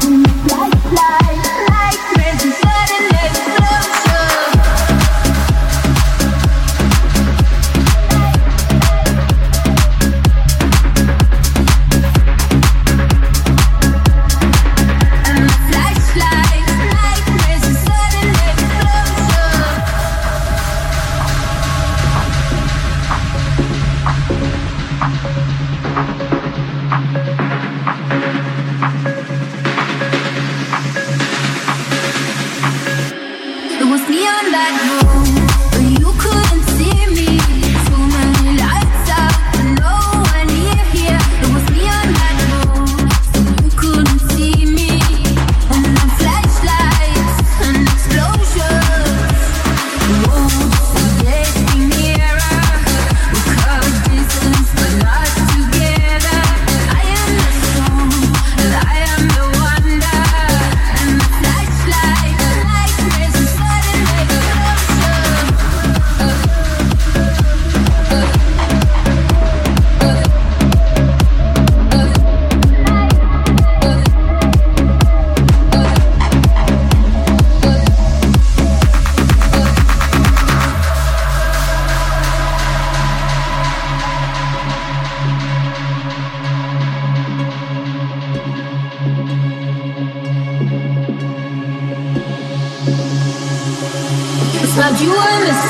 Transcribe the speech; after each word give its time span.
Like, 0.00 0.74
like, 0.92 1.68
like 1.70 2.16
magic, 2.16 2.54
but 2.62 2.90
it. 4.04 4.07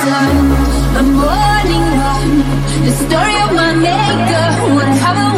sun, 0.09 0.37
the 0.97 1.05
morning 1.21 1.87
one, 2.13 2.35
the 2.87 2.93
story 3.05 3.37
of 3.45 3.51
my 3.61 3.73
maker, 3.89 4.47
what 4.75 4.89
have 5.05 5.19
I 5.27 5.38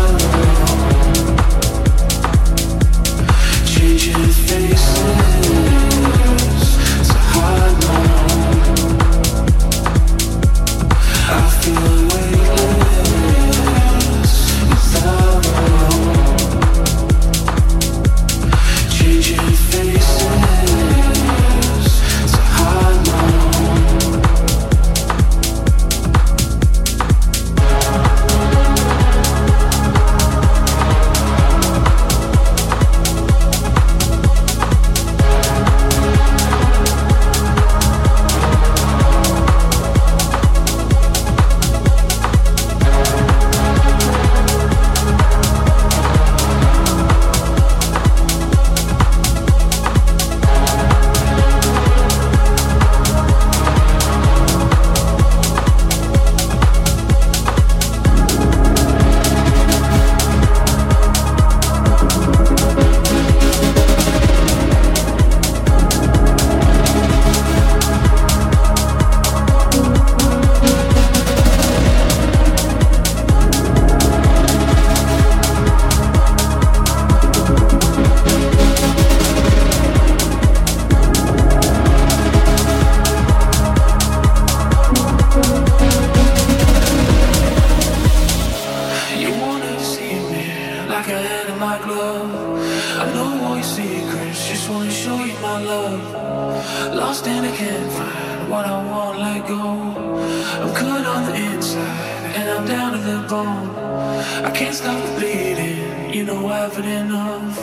no 106.31 106.49
evidence 106.49 107.13
of. 107.13 107.55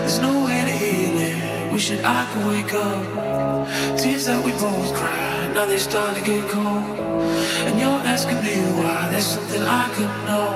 There's 0.00 0.18
no 0.18 0.32
way 0.44 0.60
to 0.68 0.74
heal 0.82 1.16
it. 1.28 1.72
Wish 1.72 1.90
that 1.90 2.02
I 2.18 2.20
could 2.30 2.44
wake 2.52 2.74
up. 2.74 3.98
Tears 3.98 4.24
that 4.26 4.40
we 4.44 4.52
both 4.52 4.90
cried, 4.98 5.50
now 5.54 5.66
they 5.66 5.78
start 5.78 6.16
to 6.16 6.22
get 6.30 6.42
cold. 6.50 6.98
And 7.66 7.74
you're 7.80 8.02
asking 8.14 8.40
me 8.46 8.56
why? 8.78 9.08
There's 9.12 9.30
something 9.34 9.62
I 9.82 9.86
could 9.94 10.14
know. 10.28 10.48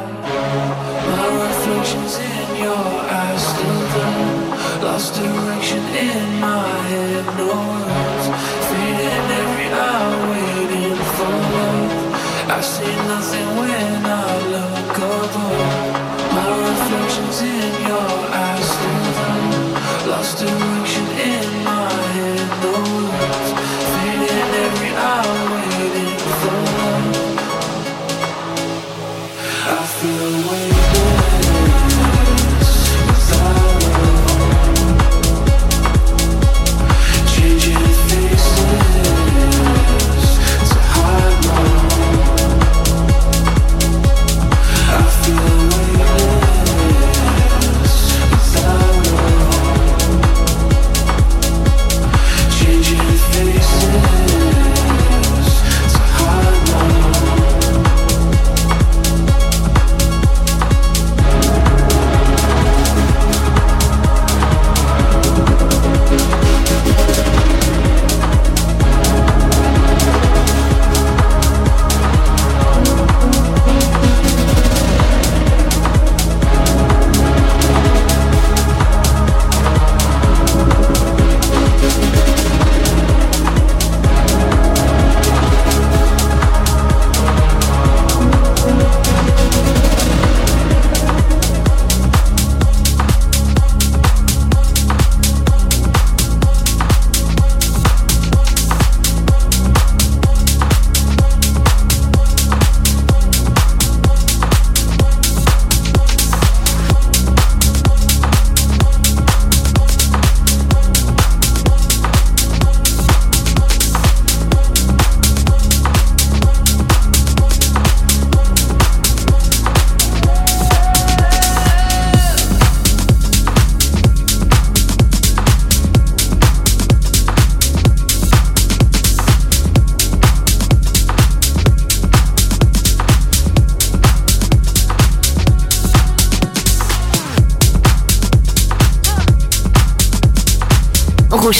My 1.16 1.26
reflections 1.46 2.14
in 2.30 2.48
your 2.64 2.86
eyes 3.22 3.42
still 3.52 3.82
there. 3.94 4.84
Lost 4.84 5.14
direction 5.14 5.82
in 6.06 6.40
my 6.46 6.66
head, 6.90 7.24
no 7.38 7.48
words. 7.70 8.26
Fading 8.68 9.28
every 9.40 9.68
hour, 9.82 10.14
waiting 10.32 10.98
for 11.16 11.34
love. 11.54 11.92
I 12.56 12.60
see 12.72 12.96
nothing 13.12 13.48
when 13.58 14.06
I 14.20 14.28
look 14.54 14.96
above. 14.98 15.63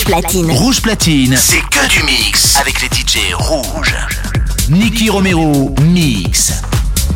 Rouge 0.07 0.83
Platine. 0.83 1.35
C'est 1.37 1.63
que 1.71 1.89
du 1.89 2.03
mix 2.05 2.57
avec 2.57 2.83
les 2.83 2.89
DJ 2.89 3.33
rouges. 3.33 3.97
Nicky 4.69 5.09
Romero 5.09 5.75
Mix. 5.83 6.53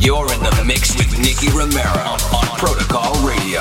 You're 0.01 0.25
in 0.33 0.41
the 0.41 0.65
mix 0.65 0.97
with 0.97 1.19
Nicky 1.19 1.49
Romero 1.51 2.17
on 2.33 2.47
Protocol 2.57 3.13
Radio. 3.27 3.61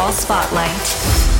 Hall 0.00 0.12
Spotlight. 0.12 1.39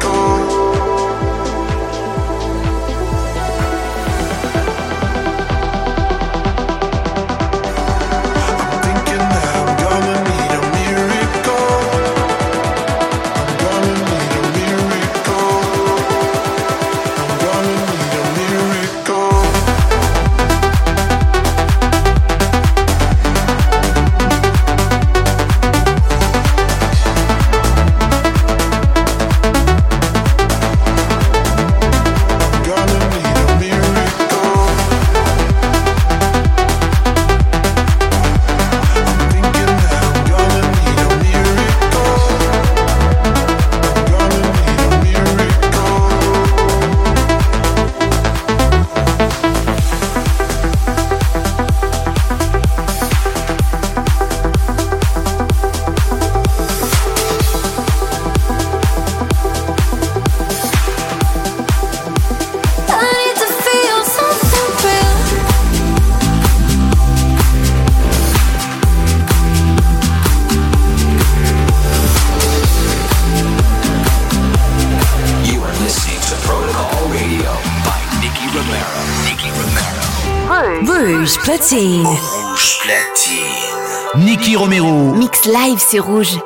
platine. 81.61 82.05
Rouge 82.05 82.79
platine. 82.81 84.25
Nicky 84.25 84.55
Romero. 84.55 85.13
Mix 85.15 85.45
live, 85.45 85.79
c'est 85.79 85.99
rouge. 85.99 86.37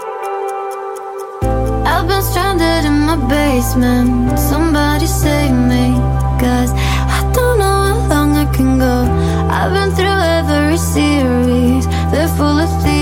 I've 1.86 2.08
been 2.08 2.22
stranded 2.22 2.86
in 2.86 3.06
my 3.06 3.16
basement. 3.16 4.38
Somebody 4.38 5.08
save 5.08 5.54
me. 5.54 5.94
Cause 6.40 6.72
I 6.74 7.22
don't 7.34 7.60
know 7.60 7.66
how 7.66 8.08
long 8.10 8.36
I 8.36 8.46
can 8.54 8.78
go. 8.78 9.08
I've 9.50 9.72
been 9.72 9.92
through 9.96 10.20
every 10.40 10.78
series. 10.78 11.88
They're 12.12 12.28
full 12.28 12.60
of 12.60 12.70
thieves. 12.84 12.95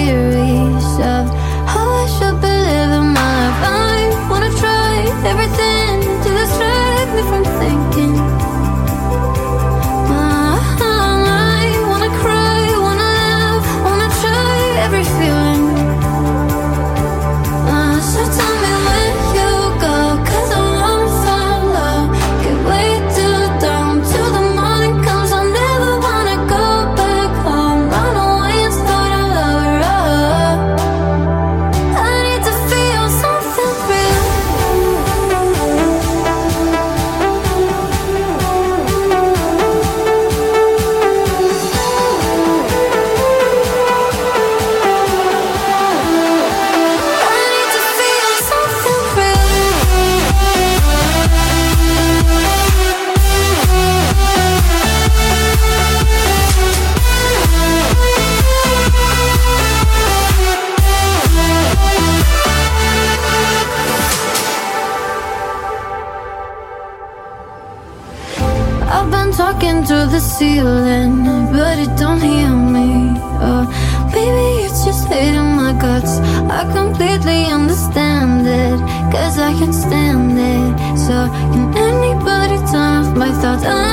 My 83.15 83.31
thoughts? 83.41 83.92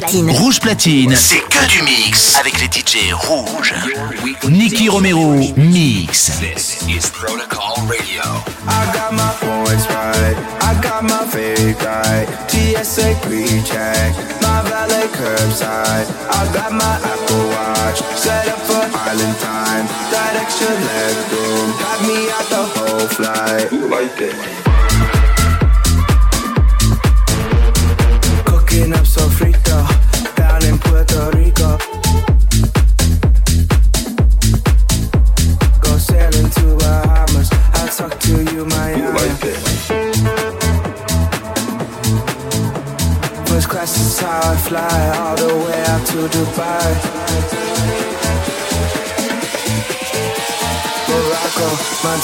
platine. 0.00 0.30
Rouge 0.30 0.60
platine, 0.60 1.16
c'est 1.16 1.38
que 1.38 1.66
du 1.68 1.82
mix 1.82 2.36
avec 2.38 2.60
les 2.60 2.66
DJ 2.66 3.12
rouges. 3.12 3.74
Nicky 4.48 4.88
Romero 4.88 5.34
mix. 5.56 6.32
This 6.40 6.82
is 6.88 7.10
Protocol 7.10 7.86
Radio. 7.88 8.22
I 8.68 8.86
got 8.92 9.12
my 9.12 9.32
voice 9.40 9.86
right, 9.88 10.36
I 10.60 10.74
got 10.82 11.02
my 11.02 11.24
fake 11.30 11.80
right. 11.82 12.28
TSA 12.48 13.14
pre-check, 13.22 14.12
my 14.42 14.60
valet 14.68 15.08
curbside. 15.12 16.06
I 16.30 16.46
got 16.52 16.72
my 16.72 16.96
Apple 17.02 17.48
Watch 17.48 18.02
set 18.16 18.48
up 18.48 18.58
for 18.58 18.84
island 18.98 19.38
time. 19.38 19.86
That 20.10 20.36
extra 20.36 20.68
leg 20.68 21.16
room 21.32 21.72
got 21.80 22.00
me 22.06 22.30
out 22.36 22.48
the 22.50 22.64
whole 22.74 23.08
flight. 23.08 23.72
Like 23.72 24.16
that. 24.18 24.65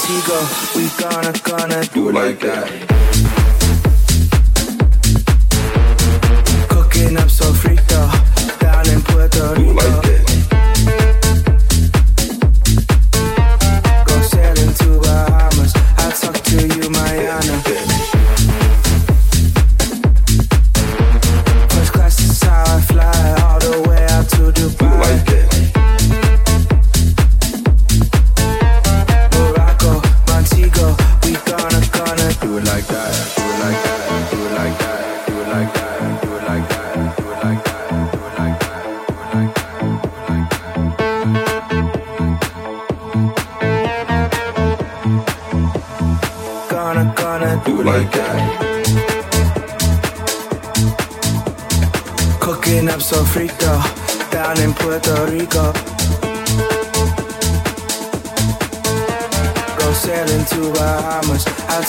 We 0.09 0.89
gonna, 0.99 1.33
gonna 1.45 1.85
do 1.95 2.11
like 2.11 2.41
that. 2.41 2.69
Cooking 6.69 7.17
up 7.17 7.29
sofrito 7.29 8.59
down 8.59 8.89
in 8.89 9.01
Puerto 9.03 9.55
Rico. 9.55 9.63
Do 9.63 9.73
like 9.75 10.03
that. 10.03 10.22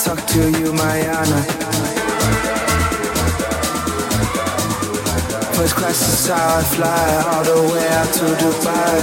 Talk 0.02 0.26
to 0.26 0.50
you, 0.50 0.72
Mayana. 0.72 1.40
First 5.54 5.76
class 5.76 6.00
is 6.12 6.26
how 6.28 6.58
I 6.58 6.62
fly, 6.64 7.22
all 7.28 7.44
the 7.44 7.72
way 7.72 7.88
out 7.88 8.12
to 8.14 8.24
Dubai. 8.42 8.94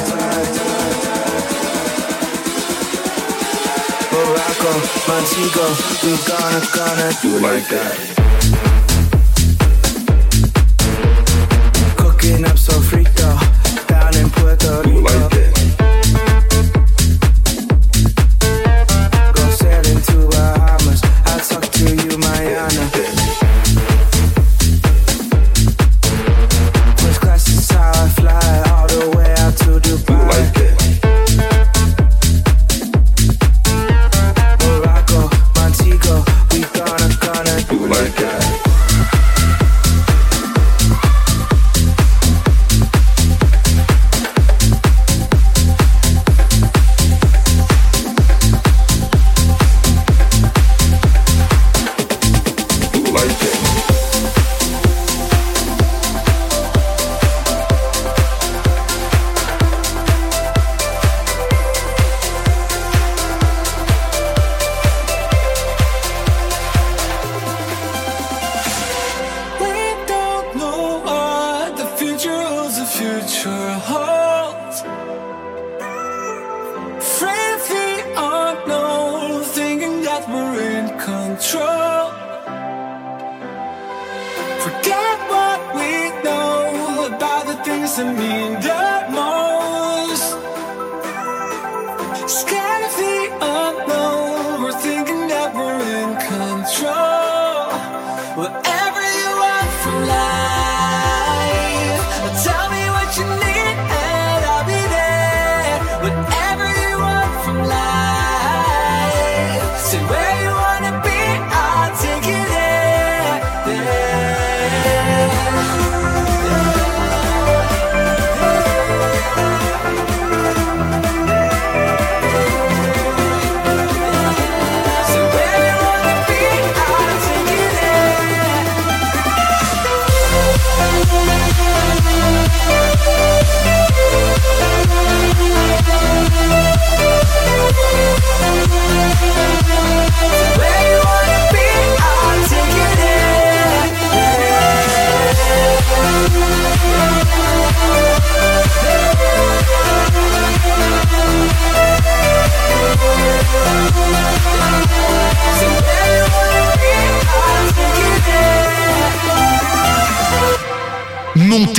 Morocco, 4.12 4.72
Montego, 5.08 5.66
we 6.04 6.12
gonna, 6.28 6.62
gonna 6.76 7.12
do 7.22 7.40
like 7.40 7.68
that. 7.70 8.21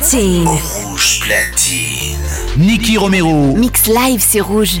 Platine. 0.00 0.48
Rouge 0.48 1.20
platine. 1.20 2.18
Nicky 2.56 2.96
Romero. 2.96 3.54
Mix 3.54 3.86
live 3.86 4.22
sur 4.22 4.46
Rouge. 4.46 4.80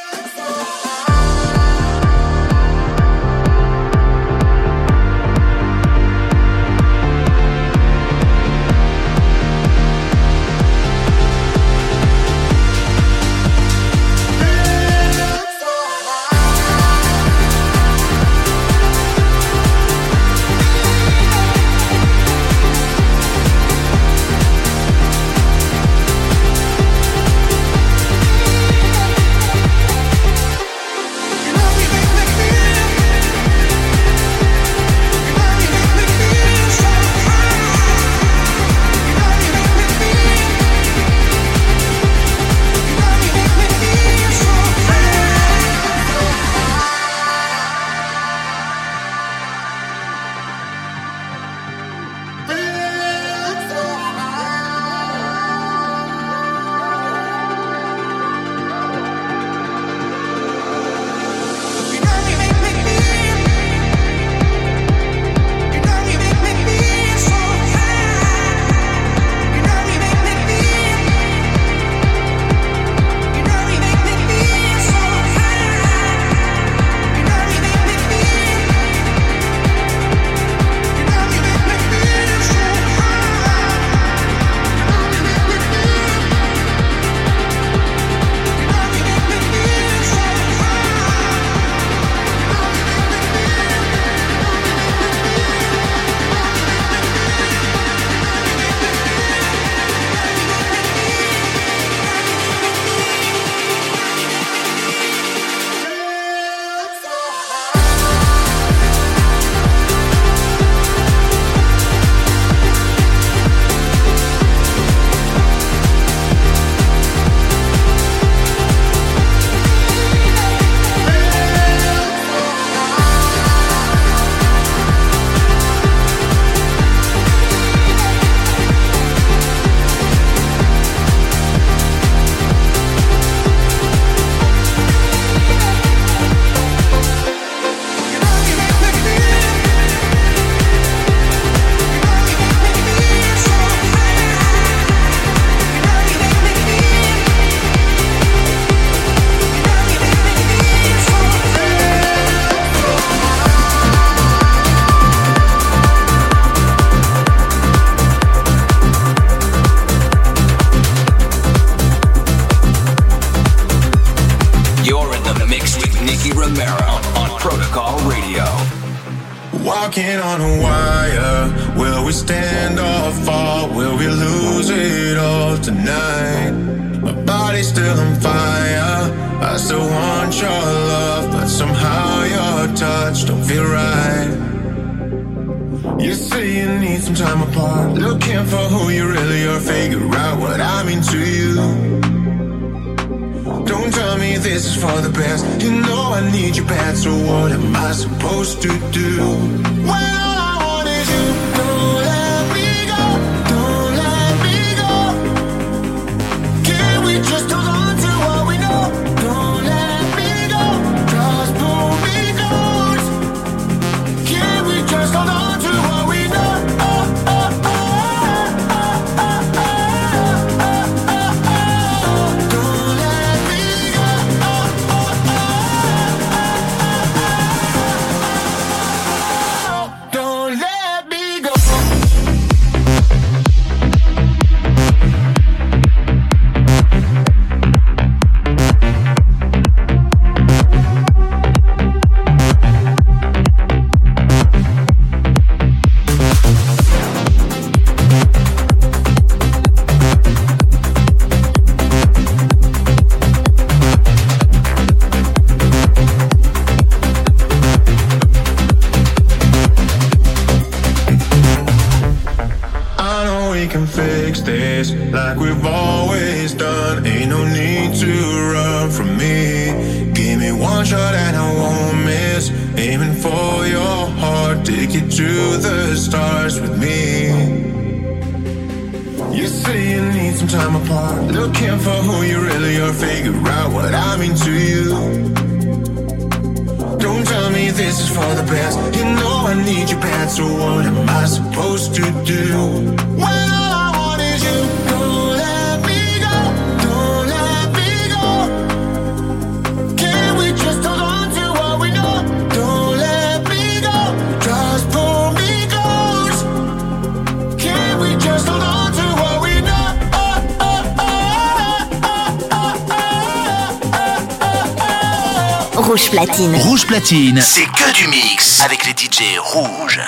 Platine. 317.11 317.41
C'est 317.41 317.65
que 317.65 317.93
du 317.93 318.07
mix 318.07 318.61
avec 318.61 318.85
les 318.85 318.91
DJ 318.91 319.37
rouges. 319.37 320.01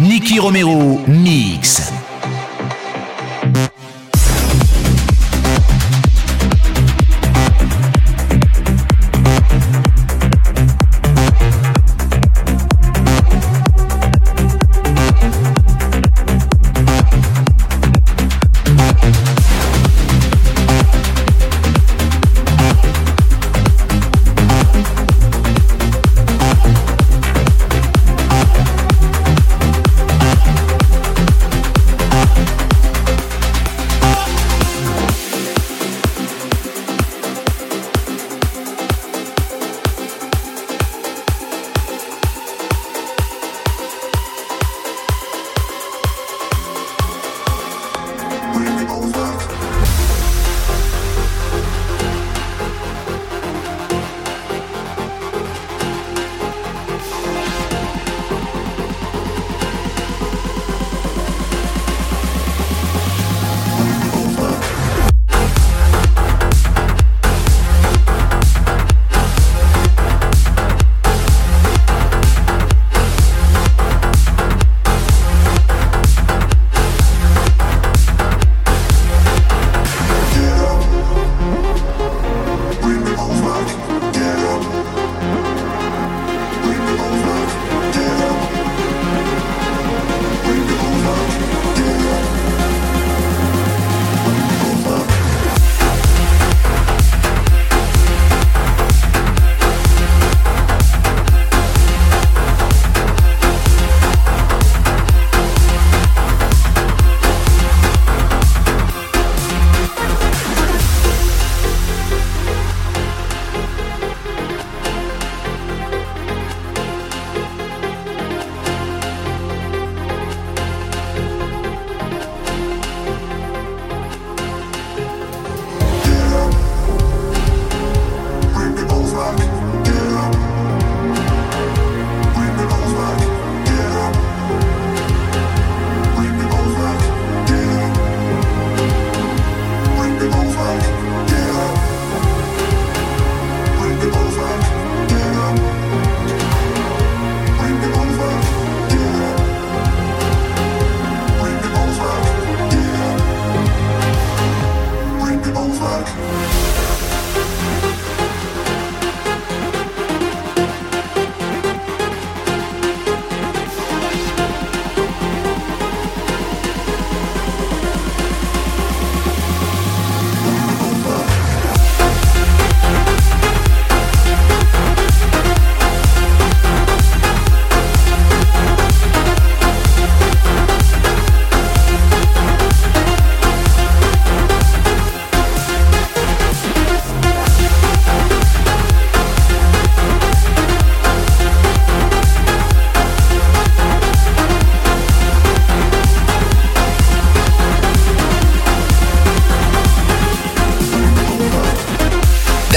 Nicky 0.00 0.38
Romero 0.38 1.00
mix. 1.06 1.92